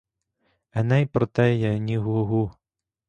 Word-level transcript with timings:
Еней 0.73 1.05
про 1.05 1.25
теє 1.27 1.79
ні 1.79 1.97
гу-гу; 1.99 2.45